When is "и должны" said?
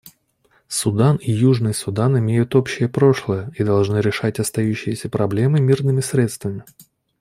3.59-3.99